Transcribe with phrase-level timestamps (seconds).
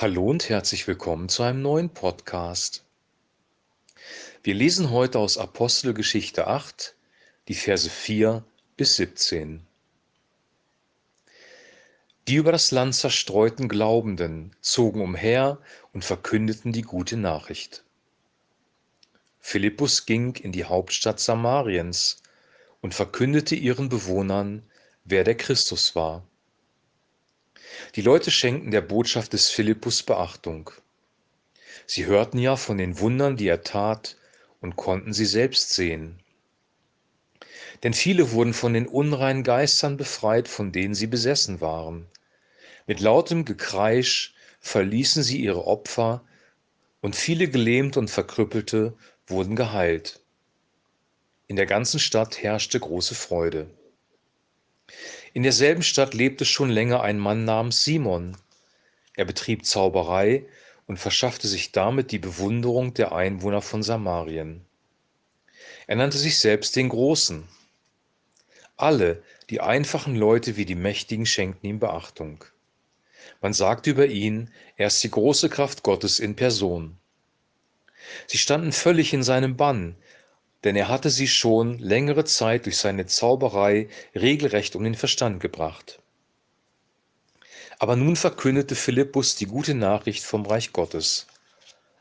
[0.00, 2.84] Hallo und herzlich willkommen zu einem neuen Podcast.
[4.44, 6.94] Wir lesen heute aus Apostelgeschichte 8,
[7.48, 8.44] die Verse 4
[8.76, 9.66] bis 17.
[12.28, 15.58] Die über das Land zerstreuten Glaubenden zogen umher
[15.92, 17.82] und verkündeten die gute Nachricht.
[19.40, 22.22] Philippus ging in die Hauptstadt Samariens
[22.80, 24.62] und verkündete ihren Bewohnern,
[25.04, 26.24] wer der Christus war.
[27.94, 30.70] Die Leute schenkten der Botschaft des Philippus Beachtung.
[31.86, 34.16] Sie hörten ja von den Wundern, die er tat,
[34.60, 36.18] und konnten sie selbst sehen.
[37.82, 42.06] Denn viele wurden von den unreinen Geistern befreit, von denen sie besessen waren.
[42.86, 46.24] Mit lautem Gekreisch verließen sie ihre Opfer,
[47.00, 48.94] und viele Gelähmte und Verkrüppelte
[49.28, 50.20] wurden geheilt.
[51.46, 53.70] In der ganzen Stadt herrschte große Freude.
[55.34, 58.36] In derselben Stadt lebte schon länger ein Mann namens Simon.
[59.14, 60.46] Er betrieb Zauberei
[60.86, 64.64] und verschaffte sich damit die Bewunderung der Einwohner von Samarien.
[65.86, 67.46] Er nannte sich selbst den Großen.
[68.76, 72.44] Alle, die einfachen Leute wie die Mächtigen, schenkten ihm Beachtung.
[73.40, 76.96] Man sagte über ihn, er ist die große Kraft Gottes in Person.
[78.26, 79.96] Sie standen völlig in seinem Bann,
[80.64, 86.00] denn er hatte sie schon längere Zeit durch seine Zauberei regelrecht um den Verstand gebracht.
[87.78, 91.26] Aber nun verkündete Philippus die gute Nachricht vom Reich Gottes.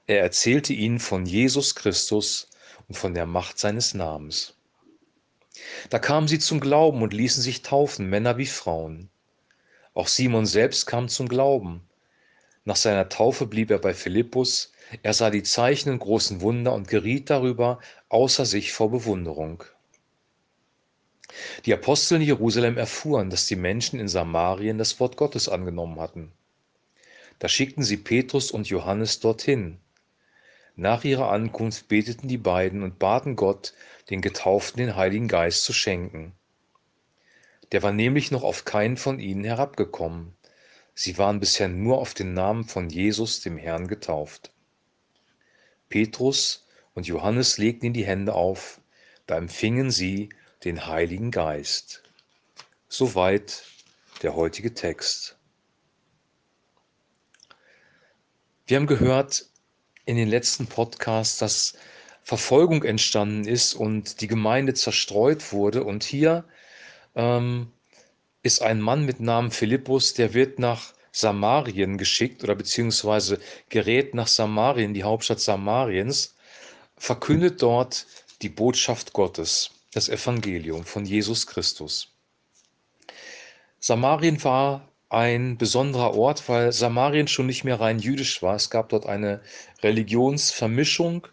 [0.08, 2.49] Er erzählte ihnen von Jesus Christus
[2.88, 4.53] und von der Macht seines Namens.
[5.89, 9.09] Da kamen sie zum Glauben und ließen sich taufen, Männer wie Frauen.
[9.94, 11.81] Auch Simon selbst kam zum Glauben.
[12.66, 14.71] Nach seiner Taufe blieb er bei Philippus,
[15.03, 19.63] er sah die Zeichen und großen Wunder und geriet darüber außer sich vor Bewunderung.
[21.66, 26.31] Die Apostel in Jerusalem erfuhren, dass die Menschen in Samarien das Wort Gottes angenommen hatten.
[27.39, 29.77] Da schickten sie Petrus und Johannes dorthin.
[30.75, 33.73] Nach ihrer Ankunft beteten die beiden und baten Gott,
[34.09, 36.33] den Getauften den Heiligen Geist zu schenken.
[37.71, 40.33] Der war nämlich noch auf keinen von ihnen herabgekommen.
[40.95, 44.52] Sie waren bisher nur auf den Namen von Jesus, dem Herrn, getauft.
[45.89, 48.81] Petrus und Johannes legten ihnen die Hände auf,
[49.25, 50.30] da empfingen sie
[50.64, 52.03] den Heiligen Geist.
[52.89, 53.64] Soweit
[54.23, 55.37] der heutige Text.
[58.65, 59.45] Wir haben gehört
[60.05, 61.77] in den letzten Podcasts, dass
[62.23, 65.83] Verfolgung entstanden ist und die Gemeinde zerstreut wurde.
[65.86, 66.43] Und hier
[67.15, 67.71] ähm,
[68.43, 73.39] ist ein Mann mit Namen Philippus, der wird nach Samarien geschickt oder beziehungsweise
[73.70, 76.36] gerät nach Samarien, die Hauptstadt Samariens,
[76.95, 78.05] verkündet dort
[78.44, 82.10] die Botschaft Gottes, das Evangelium von Jesus Christus.
[83.80, 88.56] Samarien war ein besonderer Ort, weil Samarien schon nicht mehr rein jüdisch war.
[88.56, 89.42] Es gab dort eine
[89.82, 91.27] Religionsvermischung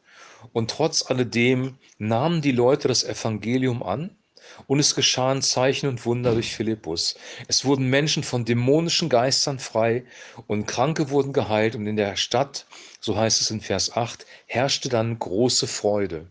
[0.53, 4.17] und trotz alledem nahmen die Leute das Evangelium an
[4.67, 7.17] und es geschahen Zeichen und Wunder durch Philippus.
[7.49, 10.05] Es wurden Menschen von dämonischen Geistern frei
[10.47, 11.75] und Kranke wurden geheilt.
[11.75, 12.67] Und in der Stadt,
[13.01, 16.27] so heißt es in Vers 8, herrschte dann große Freude.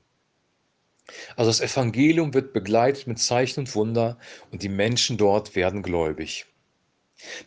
[1.35, 4.18] Also das Evangelium wird begleitet mit Zeichen und Wunder
[4.51, 6.45] und die Menschen dort werden gläubig.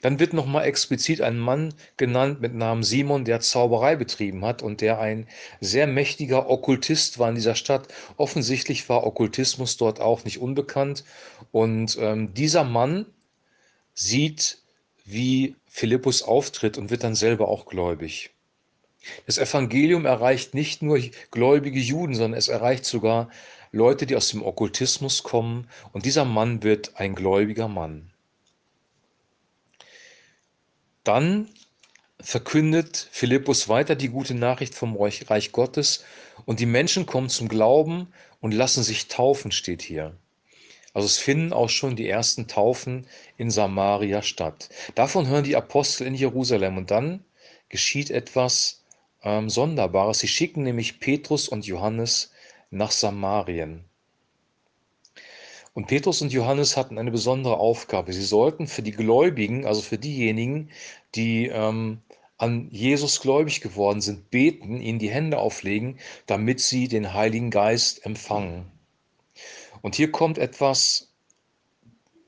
[0.00, 4.80] Dann wird nochmal explizit ein Mann genannt mit Namen Simon, der Zauberei betrieben hat und
[4.80, 5.26] der ein
[5.60, 7.88] sehr mächtiger Okkultist war in dieser Stadt.
[8.16, 11.04] Offensichtlich war Okkultismus dort auch nicht unbekannt.
[11.52, 13.06] Und ähm, dieser Mann
[13.94, 14.58] sieht,
[15.04, 18.30] wie Philippus auftritt und wird dann selber auch gläubig.
[19.26, 20.98] Das Evangelium erreicht nicht nur
[21.30, 23.30] gläubige Juden, sondern es erreicht sogar
[23.72, 25.68] Leute, die aus dem Okkultismus kommen.
[25.92, 28.10] Und dieser Mann wird ein gläubiger Mann.
[31.06, 31.48] Dann
[32.18, 36.04] verkündet Philippus weiter die gute Nachricht vom Reich Gottes
[36.46, 40.16] und die Menschen kommen zum Glauben und lassen sich taufen, steht hier.
[40.94, 43.06] Also es finden auch schon die ersten Taufen
[43.36, 44.68] in Samaria statt.
[44.96, 47.24] Davon hören die Apostel in Jerusalem und dann
[47.68, 48.82] geschieht etwas
[49.22, 50.18] ähm, Sonderbares.
[50.18, 52.32] Sie schicken nämlich Petrus und Johannes
[52.70, 53.84] nach Samarien.
[55.76, 58.14] Und Petrus und Johannes hatten eine besondere Aufgabe.
[58.14, 60.70] Sie sollten für die Gläubigen, also für diejenigen,
[61.14, 61.98] die ähm,
[62.38, 68.06] an Jesus gläubig geworden sind, beten, ihnen die Hände auflegen, damit sie den Heiligen Geist
[68.06, 68.64] empfangen.
[69.82, 71.12] Und hier kommt etwas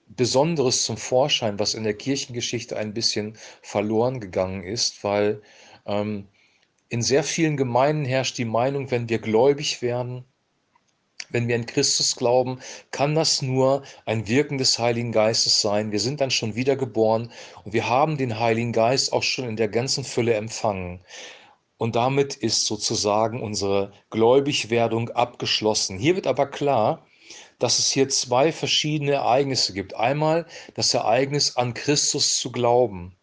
[0.09, 5.41] Besonderes zum Vorschein, was in der Kirchengeschichte ein bisschen verloren gegangen ist, weil
[5.87, 6.29] ähm,
[6.91, 10.27] in sehr vielen Gemeinden herrscht die Meinung, wenn wir gläubig werden,
[11.31, 12.61] Wenn wir an Christus glauben,
[12.91, 15.93] kann das nur ein Wirken des Heiligen Geistes sein.
[15.93, 17.31] Wir sind dann schon wiedergeboren
[17.65, 21.01] und wir haben den Heiligen Geist auch schon in der ganzen Fülle empfangen.
[21.77, 25.99] Und damit ist sozusagen unsere Gläubigwerdung abgeschlossen.
[25.99, 27.07] Hier wird aber klar,
[27.59, 29.95] dass es hier zwei verschiedene Ereignisse gibt.
[29.95, 33.17] Einmal das Ereignis an Christus zu glauben.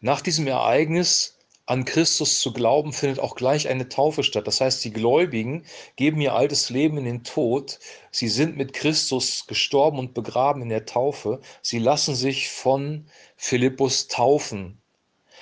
[0.00, 4.46] Nach diesem Ereignis an Christus zu glauben, findet auch gleich eine Taufe statt.
[4.46, 5.64] Das heißt, die Gläubigen
[5.96, 7.78] geben ihr altes Leben in den Tod.
[8.10, 11.40] Sie sind mit Christus gestorben und begraben in der Taufe.
[11.62, 13.06] Sie lassen sich von
[13.36, 14.80] Philippus taufen.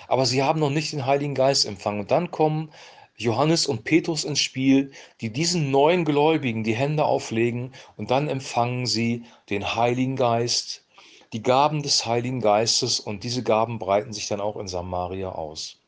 [0.09, 2.01] Aber sie haben noch nicht den Heiligen Geist empfangen.
[2.01, 2.71] Und dann kommen
[3.17, 8.87] Johannes und Petrus ins Spiel, die diesen neuen Gläubigen die Hände auflegen und dann empfangen
[8.87, 10.87] sie den Heiligen Geist,
[11.35, 15.81] die Gaben des Heiligen Geistes und diese Gaben breiten sich dann auch in Samaria aus.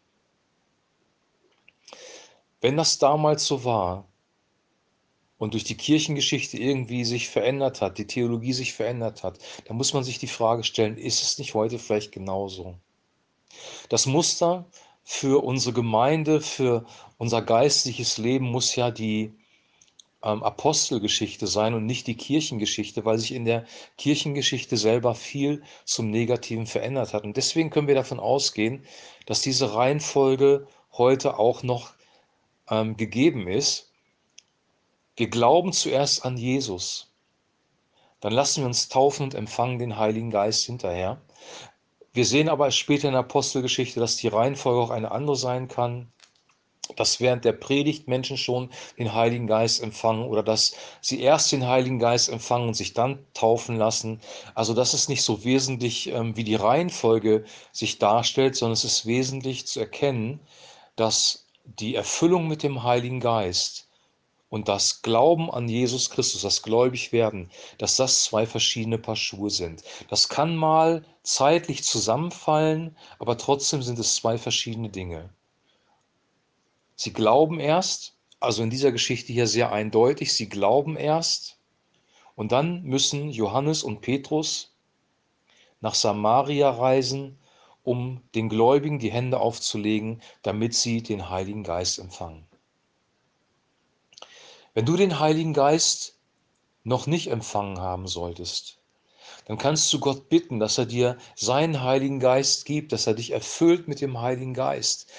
[2.63, 4.09] Wenn das damals so war
[5.37, 9.93] und durch die Kirchengeschichte irgendwie sich verändert hat, die Theologie sich verändert hat, dann muss
[9.93, 12.77] man sich die Frage stellen, ist es nicht heute vielleicht genauso?
[13.89, 14.65] Das Muster
[15.03, 16.87] für unsere Gemeinde, für
[17.19, 19.35] unser geistliches Leben muss ja die
[20.23, 23.67] ähm, Apostelgeschichte sein und nicht die Kirchengeschichte, weil sich in der
[23.99, 27.25] Kirchengeschichte selber viel zum Negativen verändert hat.
[27.25, 28.85] Und deswegen können wir davon ausgehen,
[29.27, 31.93] dass diese Reihenfolge heute auch noch
[32.69, 33.91] ähm, gegeben ist.
[35.17, 37.13] Wir glauben zuerst an Jesus.
[38.21, 41.21] Dann lassen wir uns taufen und empfangen den Heiligen Geist hinterher.
[42.13, 46.13] Wir sehen aber später in der Apostelgeschichte, dass die Reihenfolge auch eine andere sein kann
[46.97, 51.67] dass während der Predigt Menschen schon den Heiligen Geist empfangen oder dass sie erst den
[51.67, 54.21] Heiligen Geist empfangen und sich dann taufen lassen.
[54.55, 59.07] Also das ist nicht so wesentlich, ähm, wie die Reihenfolge sich darstellt, sondern es ist
[59.07, 60.41] wesentlich zu erkennen,
[60.97, 63.89] dass die Erfüllung mit dem Heiligen Geist
[64.49, 69.51] und das Glauben an Jesus Christus, das gläubig werden, dass das zwei verschiedene Paar Schuhe
[69.51, 69.83] sind.
[70.09, 75.31] Das kann mal zeitlich zusammenfallen, aber trotzdem sind es zwei verschiedene Dinge.
[76.97, 81.59] Sie glauben erst, also in dieser Geschichte hier sehr eindeutig, sie glauben erst
[82.35, 84.73] und dann müssen Johannes und Petrus
[85.81, 87.39] nach Samaria reisen,
[87.85, 92.47] um den Gläubigen die Hände aufzulegen, damit sie den Heiligen Geist empfangen.
[94.75, 96.19] Wenn du den Heiligen Geist
[96.85, 98.79] noch nicht empfangen haben solltest,
[99.47, 103.33] dann kannst du Gott bitten, dass er dir seinen Heiligen Geist gibt, dass er dich
[103.33, 105.11] erfüllt mit dem Heiligen Geist.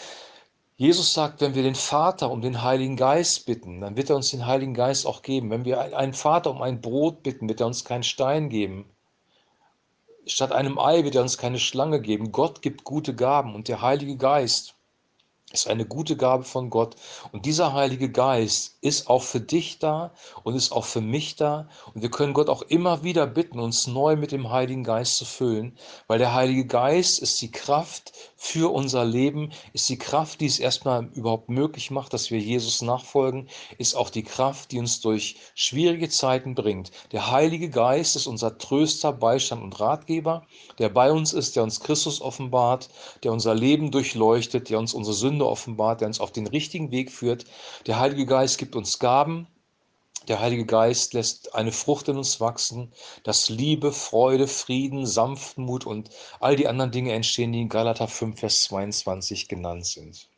[0.76, 4.32] Jesus sagt, wenn wir den Vater um den Heiligen Geist bitten, dann wird er uns
[4.32, 5.50] den Heiligen Geist auch geben.
[5.52, 8.86] Wenn wir einen Vater um ein Brot bitten, wird er uns keinen Stein geben.
[10.26, 12.32] Statt einem Ei wird er uns keine Schlange geben.
[12.32, 14.76] Gott gibt gute Gaben und der Heilige Geist
[15.52, 16.96] ist eine gute Gabe von Gott.
[17.32, 20.12] Und dieser Heilige Geist ist auch für dich da
[20.44, 21.70] und ist auch für mich da.
[21.94, 25.26] Und wir können Gott auch immer wieder bitten, uns neu mit dem Heiligen Geist zu
[25.26, 25.78] füllen,
[26.08, 30.60] weil der Heilige Geist ist die Kraft für unser Leben, ist die Kraft, die es
[30.60, 33.48] erstmal überhaupt möglich macht, dass wir Jesus nachfolgen,
[33.78, 36.92] ist auch die Kraft, die uns durch schwierige Zeiten bringt.
[37.14, 40.46] Der Heilige Geist ist unser Tröster, Beistand und Ratgeber,
[40.78, 42.90] der bei uns ist, der uns Christus offenbart,
[43.24, 47.14] der unser Leben durchleuchtet, der uns unsere Sünde offenbart, der uns auf den richtigen Weg
[47.14, 47.46] führt.
[47.88, 49.48] Der Heilige Geist gibt uns Gaben.
[50.28, 52.94] Der Heilige Geist lässt eine Frucht in uns wachsen,
[53.24, 56.10] dass Liebe, Freude, Frieden, Sanftmut und
[56.40, 60.30] all die anderen Dinge entstehen, die in Galater 5, Vers 22 genannt sind.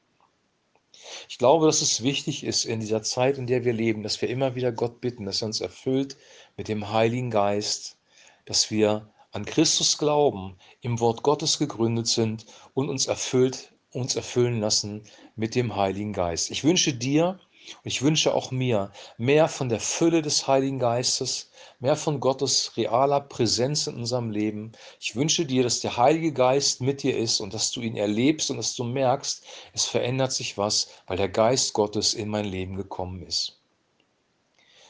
[1.29, 4.29] Ich glaube, dass es wichtig ist in dieser Zeit, in der wir leben, dass wir
[4.29, 6.17] immer wieder Gott bitten, dass er uns erfüllt
[6.57, 7.97] mit dem Heiligen Geist,
[8.45, 14.59] dass wir an Christus glauben, im Wort Gottes gegründet sind und uns erfüllt uns erfüllen
[14.59, 15.03] lassen
[15.35, 16.51] mit dem Heiligen Geist.
[16.51, 17.39] Ich wünsche dir
[17.73, 22.75] und ich wünsche auch mir mehr von der Fülle des Heiligen Geistes, mehr von Gottes
[22.77, 24.71] realer Präsenz in unserem Leben.
[24.99, 28.49] Ich wünsche dir, dass der Heilige Geist mit dir ist und dass du ihn erlebst
[28.49, 32.75] und dass du merkst, es verändert sich was, weil der Geist Gottes in mein Leben
[32.75, 33.59] gekommen ist.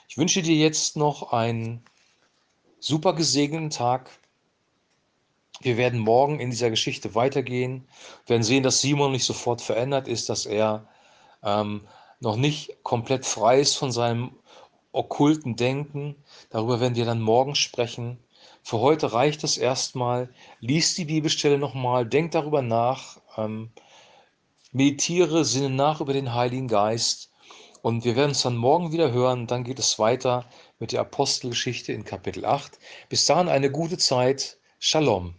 [0.08, 1.84] Ich wünsche dir jetzt noch einen
[2.80, 4.12] super gesegneten Tag.
[5.62, 7.88] Wir werden morgen in dieser Geschichte weitergehen,
[8.28, 10.88] werden sehen, dass Simon nicht sofort verändert ist, dass er
[11.44, 11.88] ähm,
[12.20, 14.32] noch nicht komplett frei ist von seinem
[14.92, 16.16] okkulten Denken.
[16.50, 18.18] Darüber werden wir dann morgen sprechen.
[18.64, 20.30] Für heute reicht es erstmal.
[20.60, 23.70] Lies die Bibelstelle nochmal, denk darüber nach, ähm,
[24.72, 27.32] meditiere, sinne nach über den Heiligen Geist.
[27.82, 29.46] Und wir werden uns dann morgen wieder hören.
[29.46, 30.46] Dann geht es weiter
[30.80, 32.80] mit der Apostelgeschichte in Kapitel 8.
[33.10, 34.58] Bis dahin eine gute Zeit.
[34.80, 35.36] Shalom.